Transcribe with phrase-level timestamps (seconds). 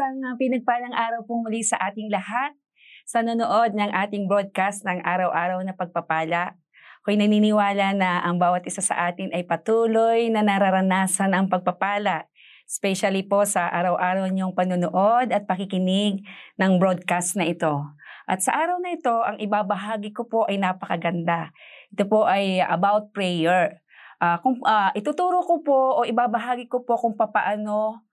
[0.00, 2.56] isang uh, pinagpalang araw pong muli sa ating lahat
[3.04, 6.56] sa nanonood ng ating broadcast ng araw-araw na pagpapala.
[7.04, 12.24] Ako'y naniniwala na ang bawat isa sa atin ay patuloy na nararanasan ang pagpapala,
[12.64, 16.24] especially po sa araw-araw niyong panonood at pakikinig
[16.56, 17.84] ng broadcast na ito.
[18.24, 21.52] At sa araw na ito, ang ibabahagi ko po ay napakaganda.
[21.92, 23.84] Ito po ay about prayer.
[24.16, 28.08] Uh, kung, uh, ituturo ko po o ibabahagi ko po kung papaano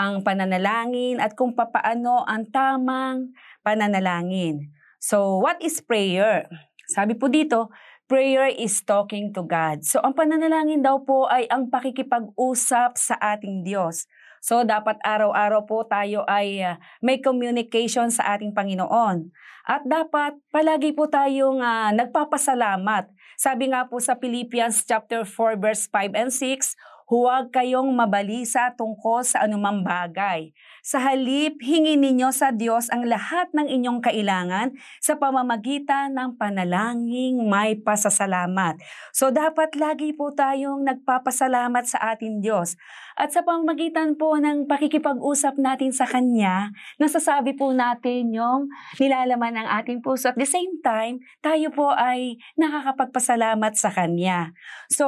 [0.00, 4.72] ang pananalangin at kung papaano ang tamang pananalangin.
[4.96, 6.48] So, what is prayer?
[6.88, 7.68] Sabi po dito,
[8.08, 9.84] prayer is talking to God.
[9.84, 14.08] So, ang pananalangin daw po ay ang pakikipag-usap sa ating Diyos.
[14.40, 19.28] So, dapat araw-araw po tayo ay uh, may communication sa ating Panginoon.
[19.68, 23.12] At dapat palagi po tayong uh, nagpapasalamat.
[23.36, 26.72] Sabi nga po sa Philippians chapter 4 verse 5 and 6,
[27.10, 30.54] Huwag kayong mabalisa tungkol sa anumang bagay.
[30.78, 37.42] Sa halip, hingin ninyo sa Diyos ang lahat ng inyong kailangan sa pamamagitan ng panalangin
[37.50, 38.78] may pasasalamat.
[39.10, 42.78] So dapat lagi po tayong nagpapasalamat sa ating Diyos.
[43.20, 49.68] At sa pamamagitan po ng pakikipag-usap natin sa Kanya, nasasabi po natin yung nilalaman ng
[49.76, 50.32] ating puso.
[50.32, 54.56] At the same time, tayo po ay nakakapagpasalamat sa Kanya.
[54.88, 55.04] So,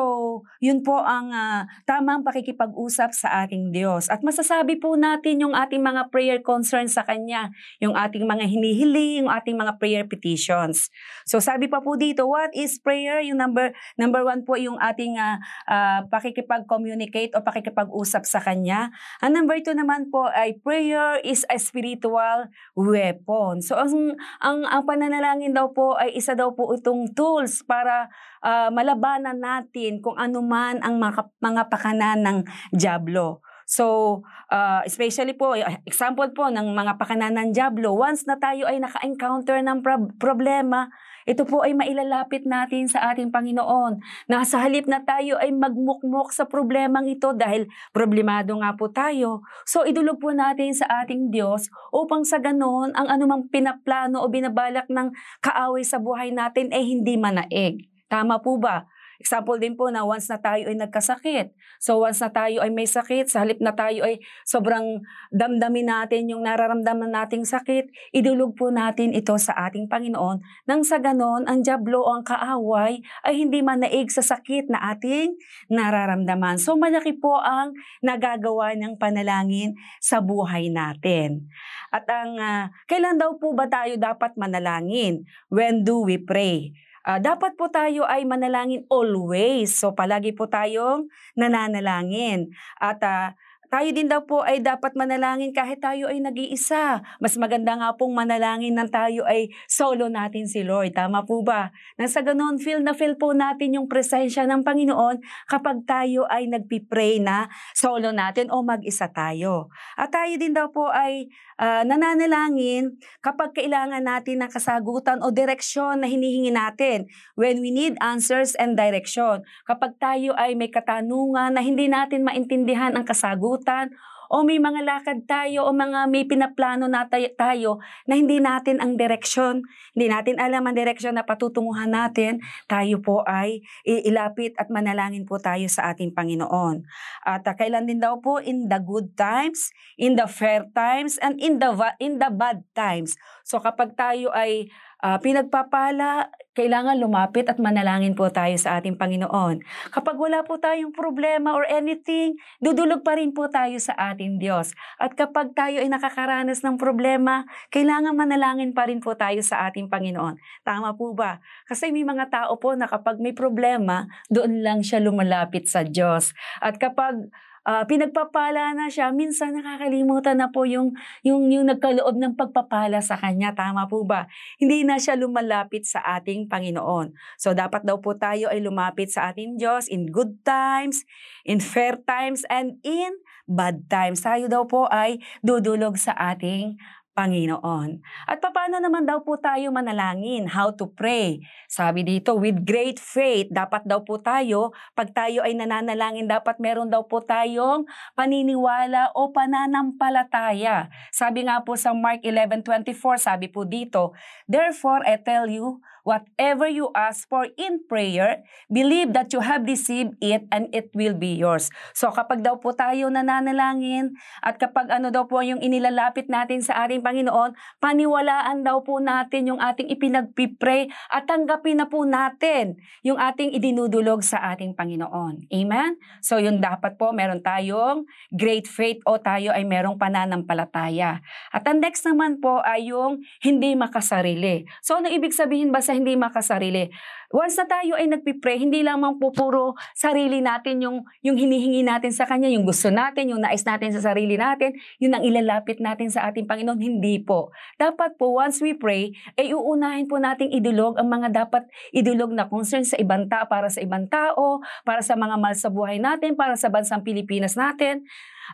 [0.60, 4.12] yun po ang uh, tamang pakikipag-usap sa ating Diyos.
[4.12, 7.48] At masasabi po natin yung ating mga prayer concerns sa Kanya,
[7.80, 10.92] yung ating mga hinihiling, yung ating mga prayer petitions.
[11.24, 13.24] So sabi pa po dito, what is prayer?
[13.24, 18.90] Yung number number one po yung ating uh, uh, pakikipag-communicate o pakikipag-usap sa Kanya.
[19.22, 23.62] Ang number two naman po ay prayer is a spiritual weapon.
[23.62, 28.10] So ang, ang, ang pananalangin daw po ay isa daw po itong tools para
[28.42, 32.38] uh, malabanan natin kung ano man ang mga, mga pakanan ng
[32.74, 33.44] Diablo.
[33.72, 34.20] So,
[34.52, 35.56] uh, especially po,
[35.88, 40.92] example po ng mga pakanan ng Diablo, once na tayo ay naka-encounter ng pro- problema,
[41.24, 44.04] ito po ay mailalapit natin sa ating Panginoon.
[44.28, 47.64] Na sa halip na tayo ay magmukmok sa problemang ito dahil
[47.96, 49.40] problemado nga po tayo.
[49.64, 54.84] So idulog po natin sa ating Diyos upang sa ganon ang anumang pinaplano o binabalak
[54.92, 57.88] ng kaaway sa buhay natin ay hindi manaig.
[58.12, 58.84] Tama po ba?
[59.22, 61.54] Example din po na once na tayo ay nagkasakit.
[61.78, 64.98] So once na tayo ay may sakit, sa halip na tayo ay sobrang
[65.30, 70.98] damdamin natin yung nararamdaman nating sakit, idulog po natin ito sa ating Panginoon nang sa
[70.98, 75.38] ganon ang jablo o ang kaaway ay hindi manaig sa sakit na ating
[75.70, 76.58] nararamdaman.
[76.58, 81.46] So malaki po ang nagagawa ng panalangin sa buhay natin.
[81.94, 85.28] At ang uh, kailan daw po ba tayo dapat manalangin?
[85.46, 86.74] When do we pray?
[87.02, 89.74] Uh, dapat po tayo ay manalangin always.
[89.74, 92.54] So palagi po tayong nananalangin.
[92.78, 93.34] At uh,
[93.72, 97.00] tayo din daw po ay dapat manalangin kahit tayo ay nag-iisa.
[97.24, 100.92] Mas maganda nga pong manalangin nang tayo ay solo natin si Lord.
[100.92, 101.72] Tama po ba?
[101.96, 106.52] Nang sa ganun, feel na feel po natin yung presensya ng Panginoon kapag tayo ay
[106.52, 109.72] nagpipray na solo natin o mag-isa tayo.
[109.96, 116.04] At tayo din daw po ay uh, nananalangin kapag kailangan natin ng kasagutan o direksyon
[116.04, 117.08] na hinihingi natin.
[117.40, 119.48] When we need answers and direction.
[119.64, 123.94] Kapag tayo ay may katanungan na hindi natin maintindihan ang kasagutan, kalimutan
[124.32, 127.04] o may mga lakad tayo o mga may pinaplano na
[127.36, 129.60] tayo na hindi natin ang direksyon,
[129.92, 135.36] hindi natin alam ang direksyon na patutunguhan natin, tayo po ay ilapit at manalangin po
[135.36, 136.80] tayo sa ating Panginoon.
[137.28, 139.68] At uh, kailan din daw po in the good times,
[140.00, 141.68] in the fair times, and in the
[142.00, 143.20] in the bad times.
[143.44, 144.72] So kapag tayo ay
[145.02, 149.64] uh, pinagpapala, kailangan lumapit at manalangin po tayo sa ating Panginoon.
[149.88, 154.76] Kapag wala po tayong problema or anything, dudulog pa rin po tayo sa ating Diyos.
[155.00, 159.88] At kapag tayo ay nakakaranas ng problema, kailangan manalangin pa rin po tayo sa ating
[159.88, 160.36] Panginoon.
[160.62, 161.40] Tama po ba?
[161.64, 166.36] Kasi may mga tao po na kapag may problema, doon lang siya lumalapit sa Diyos.
[166.60, 167.32] At kapag
[167.66, 173.18] uh, pinagpapala na siya, minsan nakakalimutan na po yung, yung, yung nagkaloob ng pagpapala sa
[173.18, 173.54] kanya.
[173.54, 174.26] Tama po ba?
[174.58, 177.14] Hindi na siya lumalapit sa ating Panginoon.
[177.38, 181.06] So dapat daw po tayo ay lumapit sa ating Diyos in good times,
[181.46, 184.22] in fair times, and in bad times.
[184.22, 186.78] Tayo daw po ay dudulog sa ating
[187.12, 188.00] Panginoon.
[188.24, 190.48] At paano naman daw po tayo manalangin?
[190.48, 191.44] How to pray?
[191.68, 196.88] Sabi dito, with great faith, dapat daw po tayo, pag tayo ay nananalangin, dapat meron
[196.88, 197.84] daw po tayong
[198.16, 200.88] paniniwala o pananampalataya.
[201.12, 204.16] Sabi nga po sa Mark 11.24, sabi po dito,
[204.48, 210.18] Therefore, I tell you, whatever you ask for in prayer, believe that you have received
[210.18, 211.70] it and it will be yours.
[211.94, 216.84] So kapag daw po tayo nananalangin at kapag ano daw po yung inilalapit natin sa
[216.84, 223.16] ating Panginoon, paniwalaan daw po natin yung ating ipinagpipray at tanggapin na po natin yung
[223.16, 225.46] ating idinudulog sa ating Panginoon.
[225.54, 225.96] Amen?
[226.18, 228.04] So yung dapat po meron tayong
[228.34, 231.22] great faith o tayo ay merong pananampalataya.
[231.54, 234.66] At ang next naman po ay yung hindi makasarili.
[234.82, 236.90] So ano ibig sabihin ba sa hindi makasarili?
[237.32, 242.12] Once na tayo ay nagpipray, hindi lamang po puro sarili natin yung, yung hinihingi natin
[242.12, 246.12] sa Kanya, yung gusto natin, yung nais natin sa sarili natin, yun ang ilalapit natin
[246.12, 246.76] sa ating Panginoon.
[246.76, 247.48] Hindi po.
[247.80, 251.64] Dapat po, once we pray, ay uunahin po nating idulog ang mga dapat
[251.96, 255.72] idulog na concern sa ibang tao, para sa ibang tao, para sa mga mahal sa
[255.72, 258.04] buhay natin, para sa bansang Pilipinas natin.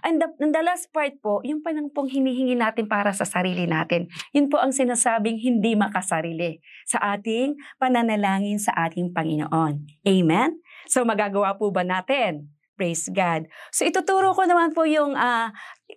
[0.05, 3.67] And the, and the last part po, yung pa pong hinihingi natin para sa sarili
[3.67, 4.07] natin.
[4.37, 10.05] Yun po ang sinasabing hindi makasarili sa ating pananalangin sa ating Panginoon.
[10.05, 10.61] Amen?
[10.85, 12.53] So magagawa po ba natin?
[12.77, 13.49] Praise God.
[13.73, 15.51] So ituturo ko naman po yung uh,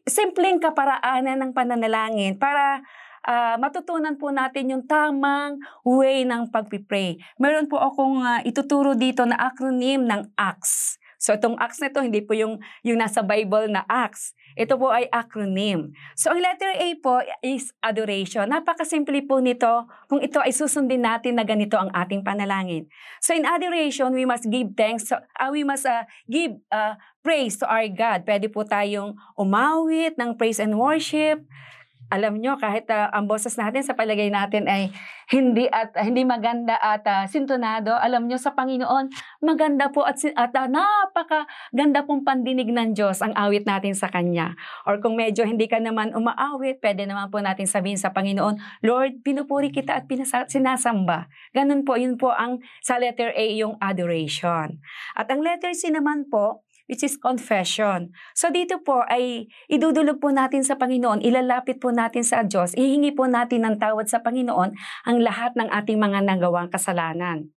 [0.08, 2.82] simpleng kaparaanan ng pananalangin para
[3.28, 7.22] uh, matutunan po natin yung tamang way ng pagpipray.
[7.38, 11.01] Meron po akong uh, ituturo dito na acronym ng ACTS.
[11.22, 14.34] So itong ACTS na ito, hindi po yung, yung nasa Bible na ACTS.
[14.58, 15.94] Ito po ay acronym.
[16.18, 18.50] So ang letter A po is adoration.
[18.50, 22.90] Napakasimple po nito kung ito ay susundin natin na ganito ang ating panalangin.
[23.22, 25.14] So in adoration, we must give thanks.
[25.14, 28.26] So, uh, we must uh, give uh, praise to our God.
[28.26, 31.46] Pwede po tayong umawit ng praise and worship
[32.12, 34.92] alam nyo, kahit uh, ang boses natin sa palagay natin ay
[35.32, 39.08] hindi at uh, hindi maganda at uh, sintonado, alam nyo sa Panginoon,
[39.40, 44.12] maganda po at, at uh, napaka ganda pong pandinig ng Diyos ang awit natin sa
[44.12, 44.60] Kanya.
[44.84, 49.24] Or kung medyo hindi ka naman umaawit, pwede naman po natin sabihin sa Panginoon, Lord,
[49.24, 51.32] pinupuri kita at pinasa- sinasamba.
[51.56, 54.84] Ganun po, yun po ang sa letter A yung adoration.
[55.16, 58.12] At ang letter C naman po, which is confession.
[58.36, 63.16] So dito po ay idudulog po natin sa Panginoon, ilalapit po natin sa Diyos, ihingi
[63.16, 64.76] po natin ng tawad sa Panginoon
[65.08, 67.48] ang lahat ng ating mga nagawang kasalanan.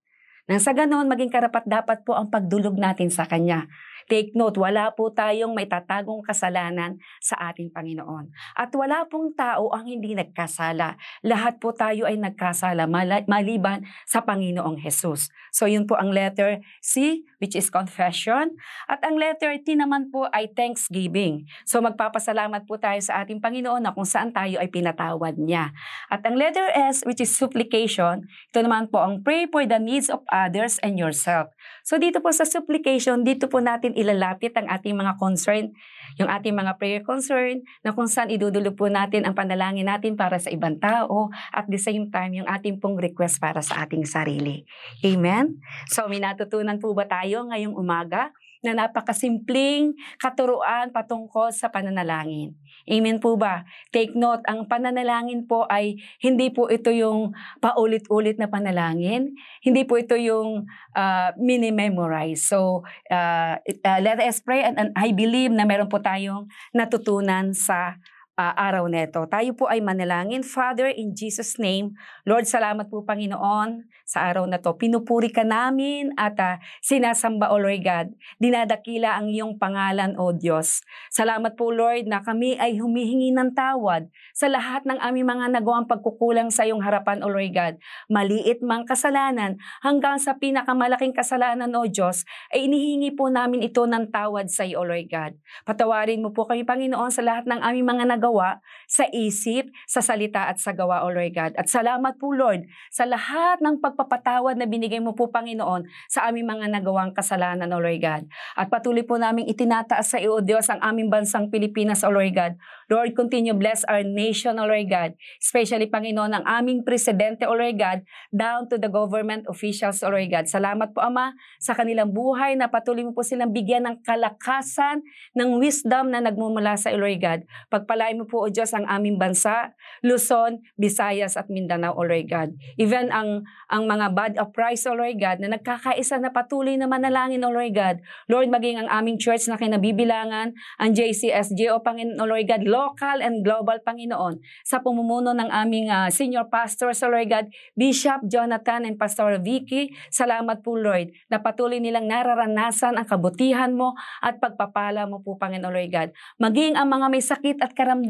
[0.45, 3.67] Nang sa ganoon, maging karapat dapat po ang pagdulog natin sa Kanya.
[4.05, 8.29] Take note, wala po tayong may tatagong kasalanan sa ating Panginoon.
[8.53, 11.01] At wala pong tao ang hindi nagkasala.
[11.25, 15.33] Lahat po tayo ay nagkasala maliban sa Panginoong Jesus.
[15.55, 18.53] So yun po ang letter C, which is confession.
[18.91, 21.49] At ang letter T naman po ay thanksgiving.
[21.65, 25.73] So magpapasalamat po tayo sa ating Panginoon na kung saan tayo ay pinatawad niya.
[26.13, 30.13] At ang letter S, which is supplication, ito naman po ang pray for the needs
[30.13, 31.49] of others and yourself.
[31.87, 35.73] So dito po sa supplication, dito po natin ilalapit ang ating mga concern,
[36.19, 40.39] yung ating mga prayer concern, na kung saan idudulog po natin ang panalangin natin para
[40.39, 44.63] sa ibang tao, at the same time, yung ating pong request para sa ating sarili.
[45.03, 45.59] Amen?
[45.91, 48.31] So, may natutunan po ba tayo ngayong umaga?
[48.65, 52.57] Na napakasimpleng katuruan patungkol sa pananalangin.
[52.85, 53.65] Amen po ba?
[53.93, 59.37] Take note, ang pananalangin po ay hindi po ito yung paulit-ulit na panalangin.
[59.61, 62.45] Hindi po ito yung uh, mini-memorize.
[62.45, 67.57] So, uh, uh, let us pray and, and I believe na meron po tayong natutunan
[67.57, 68.01] sa
[68.39, 69.27] uh, araw neto.
[69.31, 70.43] Tayo po ay manalangin.
[70.43, 71.95] Father, in Jesus' name,
[72.27, 74.75] Lord, salamat po Panginoon sa araw na to.
[74.77, 78.07] Pinupuri ka namin at uh, sinasamba, O Lord God.
[78.43, 80.83] Dinadakila ang iyong pangalan, O Diyos.
[81.09, 85.87] Salamat po, Lord, na kami ay humihingi ng tawad sa lahat ng aming mga nagawang
[85.89, 87.75] pagkukulang sa iyong harapan, O Lord God.
[88.11, 94.11] Maliit mang kasalanan hanggang sa pinakamalaking kasalanan, O Diyos, ay inihingi po namin ito ng
[94.11, 95.33] tawad sa iyo, O Lord God.
[95.65, 100.01] Patawarin mo po kami, Panginoon, sa lahat ng aming mga nag gawa, sa isip, sa
[100.01, 101.53] salita at sa gawa, O Lord God.
[101.61, 106.49] At salamat po, Lord, sa lahat ng pagpapatawad na binigay mo po, Panginoon, sa aming
[106.49, 108.23] mga nagawang kasalanan, O Lord God.
[108.57, 112.33] At patuloy po namin itinataas sa iyo, O Diyos, ang aming bansang Pilipinas, O Lord
[112.33, 112.57] God.
[112.89, 115.13] Lord, continue bless our nation, O Lord God.
[115.37, 118.01] Especially, Panginoon, ang aming presidente, O Lord God,
[118.33, 120.49] down to the government officials, O Lord God.
[120.49, 125.05] Salamat po, Ama, sa kanilang buhay na patuloy mo po silang bigyan ng kalakasan,
[125.35, 127.41] ng wisdom na nagmumula sa Lord God.
[127.69, 129.75] Pagpalain Pagpalain mo po, O Diyos, ang aming bansa,
[130.07, 132.55] Luzon, Visayas at Mindanao, O Lord God.
[132.79, 137.43] Even ang, ang mga of Christ, O Lord God, na nagkakaisa na patuloy na manalangin,
[137.43, 137.99] O Lord God.
[138.31, 143.19] Lord, maging ang aming church na kinabibilangan, ang JCSJ, O Panginoon, O Lord God, local
[143.19, 148.87] and global, Panginoon, sa pumumuno ng aming ah, senior pastor, O Lord God, Bishop Jonathan
[148.87, 149.91] and Pastor Vicky.
[150.15, 155.75] Salamat po, Lord, na patuloy nilang nararanasan ang kabutihan mo at pagpapala mo po, Panginoon,
[155.75, 156.09] Lord God.
[156.39, 158.04] Maging ang mga may sakit at karamdaman,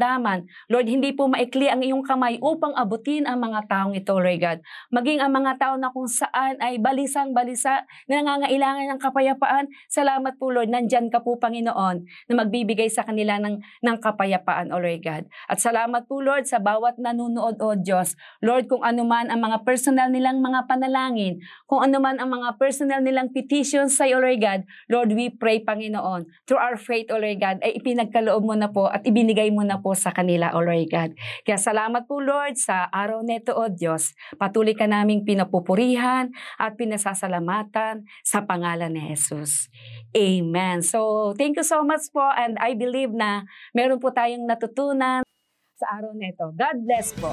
[0.67, 4.59] Lord, hindi po maikli ang iyong kamay upang abutin ang mga taong ito, Lord God.
[4.91, 10.51] Maging ang mga tao na kung saan ay balisang-balisa na nangangailangan ng kapayapaan, salamat po,
[10.51, 15.23] Lord, nandyan ka po, Panginoon, na magbibigay sa kanila ng, ng kapayapaan, O Lord God.
[15.47, 18.17] At salamat po, Lord, sa bawat nanunood, O Diyos.
[18.41, 22.57] Lord, kung ano man ang mga personal nilang mga panalangin, kung ano man ang mga
[22.59, 27.19] personal nilang petitions sa iyo, Lord God, Lord, we pray, Panginoon, through our faith, O
[27.21, 30.65] Lord God, ay ipinagkaloob mo na po at ibinigay mo na po sa kanila, O
[30.65, 31.13] Lord God.
[31.45, 34.17] Kaya salamat po, Lord, sa araw neto, O Diyos.
[34.41, 39.69] Patuloy ka naming pinapupurihan at pinasasalamatan sa pangalan ni Jesus.
[40.17, 40.81] Amen.
[40.81, 43.45] So, thank you so much po and I believe na
[43.77, 45.21] meron po tayong natutunan
[45.77, 46.49] sa araw neto.
[46.57, 47.29] God bless po.